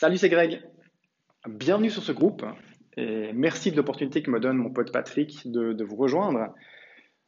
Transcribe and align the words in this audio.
Salut, 0.00 0.16
c'est 0.16 0.30
Greg. 0.30 0.62
Bienvenue 1.46 1.90
sur 1.90 2.02
ce 2.02 2.12
groupe 2.12 2.42
et 2.96 3.34
merci 3.34 3.70
de 3.70 3.76
l'opportunité 3.76 4.22
que 4.22 4.30
me 4.30 4.40
donne 4.40 4.56
mon 4.56 4.70
pote 4.70 4.92
Patrick 4.92 5.42
de, 5.52 5.84
vous 5.84 5.96
rejoindre. 5.96 6.54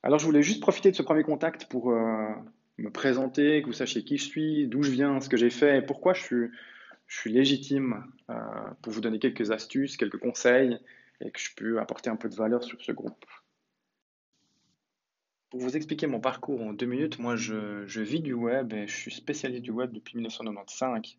Alors, 0.03 0.19
je 0.19 0.25
voulais 0.25 0.43
juste 0.43 0.63
profiter 0.63 0.91
de 0.91 0.97
ce 0.97 1.03
premier 1.03 1.23
contact 1.23 1.67
pour 1.67 1.91
euh, 1.91 2.31
me 2.79 2.91
présenter, 2.91 3.61
que 3.61 3.67
vous 3.67 3.75
sachiez 3.75 4.05
qui 4.05 4.17
je 4.17 4.25
suis, 4.25 4.69
d'où 4.69 4.83
je 4.83 4.91
viens, 4.91 5.21
ce 5.21 5.29
que 5.29 5.37
j'ai 5.37 5.51
fait 5.51 5.81
et 5.81 5.83
pourquoi 5.83 6.15
je 6.15 6.23
suis, 6.23 7.31
légitime 7.31 8.07
euh, 8.31 8.35
pour 8.81 8.95
vous 8.95 9.03
donner 9.03 9.19
quelques 9.19 9.51
astuces, 9.51 9.99
quelques 9.99 10.19
conseils 10.19 10.79
et 11.21 11.31
que 11.31 11.39
je 11.39 11.51
peux 11.55 11.79
apporter 11.79 12.09
un 12.09 12.17
peu 12.17 12.31
de 12.31 12.35
valeur 12.35 12.65
sur 12.65 12.81
ce 12.81 12.93
groupe. 12.93 13.27
Pour 15.51 15.61
vous 15.61 15.77
expliquer 15.77 16.07
mon 16.07 16.21
parcours 16.21 16.63
en 16.63 16.73
deux 16.73 16.87
minutes, 16.87 17.19
moi 17.19 17.37
je, 17.37 17.85
je 17.85 18.01
vis 18.01 18.21
du 18.21 18.33
web 18.33 18.73
et 18.73 18.87
je 18.87 18.97
suis 18.97 19.13
spécialiste 19.13 19.63
du 19.63 19.73
web 19.73 19.93
depuis 19.93 20.17
1995 20.17 21.19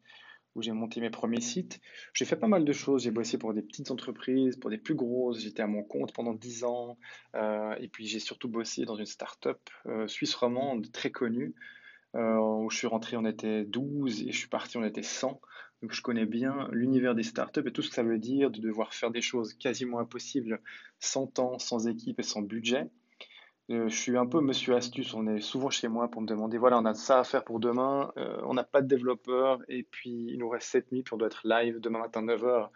où 0.55 0.61
j'ai 0.61 0.71
monté 0.71 1.01
mes 1.01 1.09
premiers 1.09 1.41
sites. 1.41 1.79
J'ai 2.13 2.25
fait 2.25 2.35
pas 2.35 2.47
mal 2.47 2.65
de 2.65 2.73
choses. 2.73 3.03
J'ai 3.03 3.11
bossé 3.11 3.37
pour 3.37 3.53
des 3.53 3.61
petites 3.61 3.91
entreprises, 3.91 4.57
pour 4.57 4.69
des 4.69 4.77
plus 4.77 4.95
grosses. 4.95 5.39
J'étais 5.39 5.61
à 5.61 5.67
mon 5.67 5.83
compte 5.83 6.13
pendant 6.13 6.33
10 6.33 6.63
ans. 6.63 6.97
Euh, 7.35 7.75
et 7.79 7.87
puis 7.87 8.05
j'ai 8.05 8.19
surtout 8.19 8.49
bossé 8.49 8.85
dans 8.85 8.95
une 8.95 9.05
start-up 9.05 9.59
euh, 9.87 10.07
suisse 10.07 10.35
romande 10.35 10.91
très 10.91 11.11
connue. 11.11 11.55
Euh, 12.15 12.37
où 12.37 12.69
je 12.69 12.77
suis 12.77 12.87
rentré, 12.87 13.17
on 13.17 13.25
était 13.25 13.65
12 13.65 14.23
et 14.23 14.31
je 14.31 14.37
suis 14.37 14.47
parti, 14.47 14.77
on 14.77 14.83
était 14.83 15.01
100. 15.01 15.41
Donc 15.81 15.91
je 15.93 16.01
connais 16.01 16.25
bien 16.25 16.69
l'univers 16.71 17.15
des 17.15 17.23
startups 17.23 17.63
et 17.65 17.71
tout 17.71 17.81
ce 17.81 17.89
que 17.89 17.95
ça 17.95 18.03
veut 18.03 18.19
dire 18.19 18.51
de 18.51 18.61
devoir 18.61 18.93
faire 18.93 19.11
des 19.11 19.21
choses 19.21 19.53
quasiment 19.55 19.99
impossibles 19.99 20.61
sans 20.99 21.27
temps, 21.27 21.57
sans 21.59 21.87
équipe 21.87 22.19
et 22.19 22.23
sans 22.23 22.41
budget. 22.41 22.87
Euh, 23.71 23.87
je 23.87 23.95
suis 23.95 24.17
un 24.17 24.25
peu 24.25 24.41
monsieur 24.41 24.75
astuce, 24.75 25.13
on 25.13 25.25
est 25.27 25.39
souvent 25.39 25.69
chez 25.69 25.87
moi 25.87 26.09
pour 26.09 26.21
me 26.21 26.27
demander, 26.27 26.57
voilà, 26.57 26.77
on 26.79 26.85
a 26.85 26.93
ça 26.93 27.19
à 27.19 27.23
faire 27.23 27.45
pour 27.45 27.61
demain, 27.61 28.11
euh, 28.17 28.41
on 28.43 28.53
n'a 28.53 28.65
pas 28.65 28.81
de 28.81 28.87
développeur, 28.87 29.59
et 29.69 29.83
puis 29.83 30.27
il 30.29 30.37
nous 30.37 30.49
reste 30.49 30.67
7 30.67 30.91
nuits, 30.91 31.03
puis 31.03 31.13
on 31.13 31.17
doit 31.17 31.27
être 31.27 31.47
live 31.47 31.79
demain 31.79 31.99
matin 31.99 32.21
9h. 32.21 32.69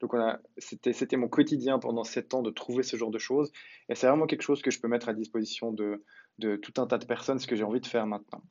Donc 0.00 0.12
c'était, 0.58 0.92
c'était 0.92 1.16
mon 1.16 1.28
quotidien 1.28 1.78
pendant 1.78 2.04
7 2.04 2.34
ans 2.34 2.42
de 2.42 2.50
trouver 2.50 2.82
ce 2.82 2.96
genre 2.96 3.10
de 3.10 3.18
choses, 3.18 3.52
et 3.88 3.94
c'est 3.94 4.06
vraiment 4.06 4.26
quelque 4.26 4.42
chose 4.42 4.60
que 4.60 4.70
je 4.70 4.80
peux 4.80 4.88
mettre 4.88 5.08
à 5.08 5.14
disposition 5.14 5.72
de, 5.72 6.04
de 6.38 6.56
tout 6.56 6.74
un 6.80 6.86
tas 6.86 6.98
de 6.98 7.06
personnes, 7.06 7.38
ce 7.38 7.46
que 7.46 7.56
j'ai 7.56 7.64
envie 7.64 7.80
de 7.80 7.86
faire 7.86 8.06
maintenant. 8.06 8.42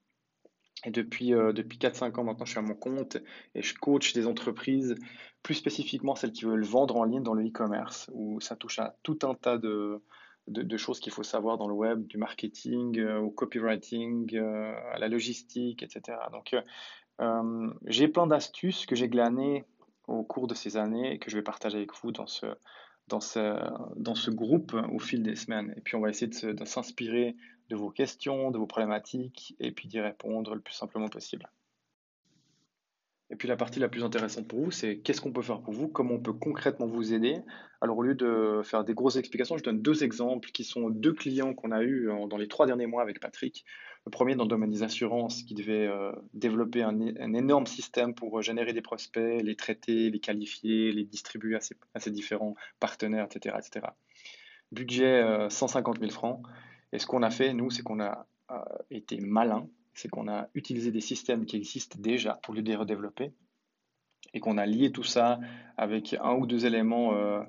Et 0.86 0.90
depuis, 0.90 1.34
euh, 1.34 1.54
depuis 1.54 1.78
4-5 1.78 2.20
ans 2.20 2.24
maintenant, 2.24 2.46
je 2.46 2.52
suis 2.52 2.60
à 2.60 2.64
mon 2.64 2.74
compte 2.74 3.18
et 3.54 3.62
je 3.62 3.76
coach 3.76 4.14
des 4.14 4.26
entreprises, 4.26 4.96
plus 5.44 5.54
spécifiquement 5.54 6.16
celles 6.16 6.32
qui 6.32 6.46
veulent 6.46 6.66
vendre 6.66 6.98
en 6.98 7.04
ligne 7.04 7.24
dans 7.24 7.36
le 7.36 7.46
e-commerce, 7.48 8.10
où 8.14 8.40
ça 8.42 8.56
touche 8.56 8.80
à 8.80 8.96
tout 9.04 9.20
un 9.24 9.36
tas 9.36 9.58
de, 9.60 10.02
de, 10.48 10.78
choses 10.78 11.00
qu'il 11.00 11.12
faut 11.12 11.24
savoir 11.24 11.58
dans 11.58 11.68
le 11.68 11.74
web, 11.74 12.06
du 12.08 12.18
marketing 12.18 13.00
euh, 13.00 13.20
au 13.20 13.30
copywriting, 13.30 14.36
euh, 14.36 14.74
à 14.92 15.00
la 15.00 15.08
logistique, 15.08 15.84
etc. 15.84 16.18
Donc, 16.32 16.56
euh, 17.22 17.74
j'ai 17.86 18.08
plein 18.08 18.28
d'astuces 18.28 18.86
que 18.86 18.96
j'ai 18.96 19.08
glanées 19.08 19.66
au 20.08 20.24
cours 20.24 20.48
de 20.48 20.54
ces 20.54 20.76
années 20.78 21.14
et 21.14 21.20
que 21.20 21.30
je 21.30 21.38
vais 21.38 21.44
partager 21.44 21.78
avec 21.78 21.92
vous 22.02 22.12
dans 22.12 22.28
ce, 22.28 22.48
dans 23.08 23.22
ce, 23.22 23.58
dans 23.96 24.16
ce 24.16 24.32
groupe 24.32 24.76
au 24.92 25.00
fil 25.00 25.24
des 25.24 25.36
semaines. 25.36 25.74
Et 25.78 25.82
puis, 25.82 25.96
on 25.96 26.02
va 26.02 26.10
essayer 26.10 26.28
de 26.28 26.66
s'inspirer 26.66 27.36
de 27.70 27.76
vos 27.76 27.90
questions, 27.90 28.52
de 28.52 28.58
vos 28.58 28.68
problématiques, 28.68 29.56
et 29.60 29.72
puis 29.72 29.88
d'y 29.88 30.02
répondre 30.02 30.54
le 30.54 30.62
plus 30.62 30.74
simplement 30.74 31.08
possible. 31.08 31.50
Et 33.30 33.36
puis 33.36 33.48
la 33.48 33.56
partie 33.56 33.80
la 33.80 33.90
plus 33.90 34.04
intéressante 34.04 34.48
pour 34.48 34.60
vous, 34.60 34.72
c'est 34.72 35.00
qu'est-ce 35.00 35.22
qu'on 35.22 35.32
peut 35.32 35.42
faire 35.42 35.62
pour 35.62 35.74
vous, 35.74 35.88
comment 35.88 36.16
on 36.16 36.20
peut 36.20 36.34
concrètement 36.34 36.86
vous 36.86 37.14
aider. 37.14 37.40
Alors 37.82 37.98
au 37.98 38.04
lieu 38.04 38.16
de 38.16 38.62
faire 38.64 38.84
des 38.84 38.94
grosses 38.94 39.16
explications, 39.16 39.58
je 39.58 39.64
donne 39.64 39.82
deux 39.82 40.04
exemples 40.04 40.52
qui 40.52 40.64
sont 40.64 40.90
deux 40.90 41.14
clients 41.14 41.54
qu'on 41.54 41.72
a 41.72 41.82
eus 41.84 42.10
dans 42.30 42.38
les 42.38 42.48
trois 42.48 42.68
derniers 42.68 42.86
mois 42.86 43.02
avec 43.02 43.20
Patrick. 43.20 43.66
Le 44.06 44.12
premier 44.12 44.36
dans 44.36 44.44
le 44.44 44.50
domaine 44.50 44.70
des 44.70 44.84
assurances 44.84 45.44
qui 45.44 45.54
devait 45.54 45.88
euh, 45.88 46.12
développer 46.34 46.84
un, 46.84 47.00
énorme 47.00 47.68
système 47.68 48.14
pour 48.14 48.42
générer 48.42 48.74
des 48.74 48.82
prospects, 48.82 49.42
les 49.42 49.56
traiter, 49.56 50.10
les 50.10 50.20
qualifier, 50.20 50.92
les 50.92 51.06
distribuer 51.06 51.56
à 51.56 52.00
ses, 52.00 52.12
différents 52.12 52.56
partenaires, 52.82 53.26
etc. 53.26 53.56
etc. 53.58 53.88
Budget 54.74 55.48
150 55.50 55.96
euh, 55.96 56.00
000 56.02 56.12
francs. 56.12 56.42
Et 56.92 57.00
ce 57.00 57.06
qu'on 57.06 57.24
a 57.24 57.30
fait, 57.30 57.54
nous, 57.54 57.70
c'est 57.70 57.82
qu'on 57.82 58.02
a 58.02 58.28
euh, 58.52 58.58
été 58.92 59.22
malin 59.22 59.70
c'est 59.94 60.10
qu'on 60.10 60.28
a 60.28 60.48
utilisé 60.54 60.92
des 60.92 61.02
systèmes 61.02 61.46
qui 61.46 61.58
existent 61.58 61.98
déjà 62.00 62.40
pour 62.44 62.54
les 62.54 62.76
redévelopper 62.76 63.34
et 64.34 64.40
qu'on 64.40 64.58
a 64.58 64.66
lié 64.66 64.92
tout 64.92 65.04
ça 65.04 65.40
avec 65.78 66.16
un 66.22 66.34
ou 66.34 66.48
deux 66.48 66.66
éléments 66.66 67.14
euh, 67.14 67.42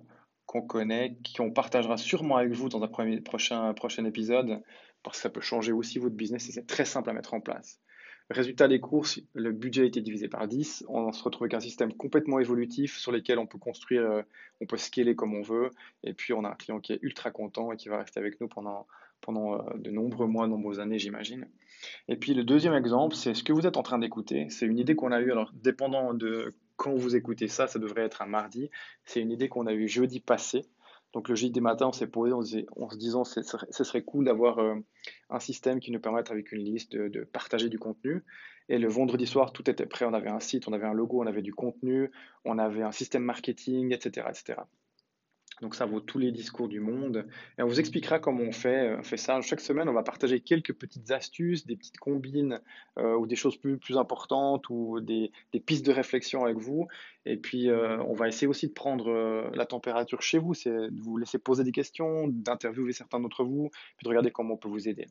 qu'on 0.47 0.63
connaît, 0.63 1.17
qu'on 1.37 1.51
partagera 1.51 1.97
sûrement 1.97 2.37
avec 2.37 2.53
vous 2.53 2.69
dans 2.69 2.83
un 2.83 3.21
prochain, 3.23 3.73
prochain 3.75 4.05
épisode, 4.05 4.63
parce 5.03 5.19
que 5.19 5.23
ça 5.23 5.31
peut 5.31 5.41
changer 5.41 5.73
aussi 5.73 5.99
votre 5.99 6.17
business 6.17 6.49
et 6.49 6.53
c'est 6.53 6.67
très 6.67 6.85
simple 6.85 7.11
à 7.11 7.13
mettre 7.13 7.35
en 7.35 7.41
place. 7.41 7.81
Résultat 8.31 8.69
des 8.69 8.81
courses, 8.81 9.21
le 9.35 9.53
budget 9.53 9.83
a 9.83 9.85
été 9.85 10.01
divisé 10.01 10.29
par 10.29 10.49
10. 10.49 10.87
On 10.89 11.13
se 11.13 11.23
retrouve 11.23 11.45
avec 11.45 11.55
un 11.55 11.61
système 11.61 11.93
complètement 11.93 12.39
évolutif 12.39 12.97
sur 12.97 13.13
lequel 13.13 13.39
on 13.39 13.47
peut 13.47 13.59
construire, 13.59 14.03
euh, 14.03 14.23
on 14.63 14.67
peut 14.67 14.79
scaler 14.79 15.15
comme 15.15 15.35
on 15.35 15.43
veut. 15.43 15.71
Et 16.05 16.15
puis, 16.15 16.33
on 16.33 16.45
a 16.45 16.49
un 16.49 16.55
client 16.55 16.81
qui 16.81 16.95
est 16.95 16.99
ultra 17.03 17.31
content 17.31 17.71
et 17.73 17.77
qui 17.77 17.89
va 17.89 17.99
rester 17.99 18.21
avec 18.21 18.41
nous 18.41 18.49
pendant, 18.49 18.87
pendant 19.21 19.55
euh, 19.55 19.77
de 19.77 19.91
nombreux 19.91 20.27
mois, 20.27 20.47
de 20.47 20.51
nombreuses 20.51 20.81
années, 20.81 20.99
j'imagine. 20.99 21.47
Et 22.09 22.17
puis 22.17 22.35
le 22.35 22.45
deuxième 22.45 22.75
exemple, 22.75 23.15
c'est 23.15 23.35
ce 23.35 23.43
que 23.43 23.53
vous 23.53 23.67
êtes 23.67 23.77
en 23.77 23.83
train 23.83 23.99
d'écouter. 23.99 24.47
C'est 24.51 24.67
une 24.67 24.79
idée 24.79 24.95
qu'on 24.95 25.13
a 25.13 25.21
eue, 25.21 25.33
alors 25.33 25.51
dépendant 25.55 26.15
de 26.15 26.55
quand 26.77 26.95
vous 26.95 27.17
écoutez 27.17 27.49
ça, 27.49 27.67
ça 27.67 27.79
devrait 27.79 28.03
être 28.03 28.23
un 28.23 28.27
mardi. 28.27 28.71
C'est 29.05 29.21
une 29.21 29.31
idée 29.31 29.49
qu'on 29.49 29.67
a 29.67 29.73
eue 29.73 29.89
jeudi 29.89 30.21
passé. 30.21 30.63
Donc 31.15 31.29
le 31.29 31.37
jeudi 31.37 31.61
matin, 31.61 31.87
on 31.87 31.93
s'est 31.93 32.09
posé 32.09 32.33
en, 32.77 32.91
se 32.91 32.97
disant 32.97 33.23
ce 33.23 33.41
serait 33.85 34.03
cool 34.03 34.25
d'avoir 34.25 34.59
euh, 34.59 34.75
un 35.31 35.39
système 35.39 35.79
qui 35.79 35.93
nous 35.93 36.01
permette 36.01 36.33
avec 36.33 36.51
une 36.51 36.63
liste 36.63 36.97
de, 36.97 37.23
partager 37.23 37.69
du 37.69 37.79
contenu. 37.79 38.25
Et 38.69 38.79
le 38.79 38.89
vendredi 38.89 39.27
soir, 39.27 39.53
tout 39.53 39.71
était 39.71 39.87
prêt. 39.87 40.05
On 40.07 40.13
avait 40.13 40.29
un 40.29 40.41
site, 40.41 40.67
on 40.67 40.73
avait 40.73 40.87
un 40.87 40.93
logo, 40.93 41.23
on 41.23 41.27
avait 41.27 41.43
du 41.43 41.55
contenu, 41.55 42.11
on 42.45 42.59
avait 42.59 42.83
un 42.83 42.91
système 42.91 43.23
marketing, 43.23 43.95
etc. 43.95 44.27
Donc 45.61 45.75
ça 45.75 45.87
vaut 45.87 46.01
tous 46.01 46.19
les 46.19 46.33
discours 46.33 46.69
du 46.69 46.81
monde. 46.81 47.27
Et 47.59 47.63
on 47.63 47.67
vous 47.67 47.79
expliquera 47.79 48.19
comment 48.19 48.43
on 48.43 48.53
fait, 48.53 48.89
euh, 48.89 49.03
fait 49.03 49.17
ça. 49.17 49.41
Chaque 49.41 49.61
semaine, 49.61 49.89
on 49.89 49.93
va 49.93 50.03
partager 50.03 50.41
quelques 50.41 50.73
petites 50.73 51.11
astuces, 51.11 51.67
des 51.67 51.77
petites 51.77 51.99
combines 51.99 52.61
euh, 52.99 53.17
ou 53.17 53.27
des 53.27 53.37
choses 53.37 53.57
plus, 53.57 53.79
importantes 53.97 54.69
ou 54.71 55.01
des, 55.01 55.31
des, 55.53 55.61
pistes 55.61 55.87
de 55.87 55.93
réflexion 55.93 56.45
avec 56.45 56.59
vous. 56.59 56.89
Et 57.27 57.37
puis, 57.37 57.71
euh, 57.71 58.03
on 58.03 58.15
va 58.15 58.29
essayer 58.29 58.47
aussi 58.47 58.69
de 58.69 58.73
prendre 58.73 59.51
la 59.55 59.67
température 59.67 60.21
chez 60.21 60.39
vous, 60.39 60.55
c'est 60.55 60.71
de 60.71 61.01
vous 61.01 61.17
laisser 61.17 61.39
poser 61.39 61.65
des 61.65 61.73
questions, 61.73 62.29
d'interviewer 62.29 62.93
certains 62.93 63.21
d'entre 63.21 63.45
vous, 63.45 63.71
puis 63.97 64.05
de 64.05 64.09
regarder 64.09 64.31
comment 64.31 64.55
on 64.55 64.57
peut 64.57 64.69
vous 64.69 64.89
aider. 64.89 65.07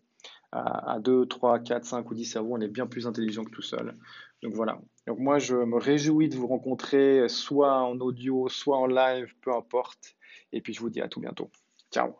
À, 0.51 0.93
à 0.93 0.99
2, 0.99 1.25
3, 1.25 1.59
4, 1.59 1.85
5 1.85 2.11
ou 2.11 2.13
10 2.13 2.25
cerveaux, 2.25 2.55
on 2.55 2.61
est 2.61 2.67
bien 2.67 2.85
plus 2.85 3.07
intelligent 3.07 3.43
que 3.43 3.51
tout 3.51 3.61
seul. 3.61 3.95
Donc 4.41 4.53
voilà. 4.53 4.79
Donc 5.07 5.19
moi, 5.19 5.39
je 5.39 5.55
me 5.55 5.77
réjouis 5.77 6.29
de 6.29 6.35
vous 6.35 6.47
rencontrer 6.47 7.29
soit 7.29 7.81
en 7.81 7.97
audio, 7.99 8.49
soit 8.49 8.77
en 8.77 8.87
live, 8.87 9.33
peu 9.41 9.53
importe. 9.53 10.15
Et 10.51 10.61
puis 10.61 10.73
je 10.73 10.79
vous 10.79 10.89
dis 10.89 11.01
à 11.01 11.07
tout 11.07 11.19
bientôt. 11.19 11.51
Ciao 11.91 12.15